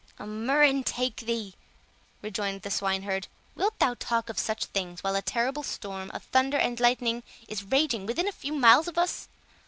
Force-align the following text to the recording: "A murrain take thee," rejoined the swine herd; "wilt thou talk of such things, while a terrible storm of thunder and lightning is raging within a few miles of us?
"A 0.17 0.25
murrain 0.25 0.83
take 0.83 1.17
thee," 1.17 1.53
rejoined 2.23 2.63
the 2.63 2.71
swine 2.71 3.03
herd; 3.03 3.27
"wilt 3.53 3.77
thou 3.77 3.93
talk 3.93 4.29
of 4.29 4.39
such 4.39 4.65
things, 4.65 5.03
while 5.03 5.15
a 5.15 5.21
terrible 5.21 5.61
storm 5.61 6.09
of 6.11 6.23
thunder 6.23 6.57
and 6.57 6.79
lightning 6.79 7.21
is 7.47 7.61
raging 7.65 8.07
within 8.07 8.27
a 8.27 8.31
few 8.31 8.53
miles 8.53 8.87
of 8.87 8.97
us? 8.97 9.29